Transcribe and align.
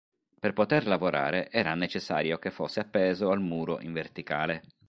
Per 0.39 0.53
poter 0.53 0.87
lavorare 0.87 1.51
era 1.51 1.75
necessario 1.75 2.39
che 2.39 2.49
fosse 2.49 2.79
appeso 2.79 3.29
al 3.29 3.39
muro 3.39 3.79
in 3.81 3.93
verticale. 3.93 4.63